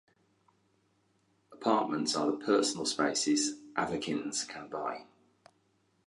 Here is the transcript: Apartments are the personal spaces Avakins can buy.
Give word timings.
Apartments 1.51 2.15
are 2.15 2.25
the 2.31 2.37
personal 2.37 2.87
spaces 2.87 3.59
Avakins 3.77 4.47
can 4.47 4.67
buy. 4.67 5.05